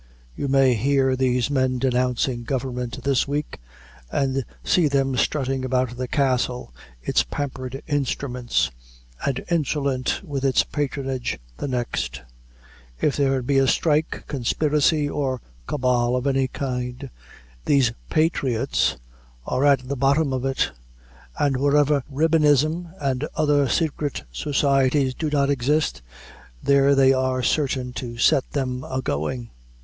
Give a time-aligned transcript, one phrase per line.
[0.35, 3.59] You may hear these men denouncing government this week,
[4.11, 8.71] and see them strutting about the Castle, its pampered instruments,
[9.23, 12.23] and insolent with its patronage, the next.
[12.99, 17.11] If there be a strike, conspiracy, or cabal of any kind,
[17.65, 18.97] these "patriots"
[19.45, 20.71] are at the bottom of it;
[21.37, 26.01] and wherever ribbonism and other secret societies do not exist,
[26.63, 29.51] there they are certain to set them agoing.